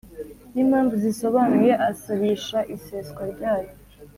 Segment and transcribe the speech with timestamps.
[0.53, 3.71] N impamvu zisobanuye asabisha iseswa ry ayo